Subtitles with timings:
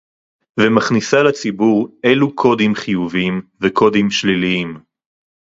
[0.59, 4.79] ומכניסה לציבור אילו קודים חיוביים וקודים שליליים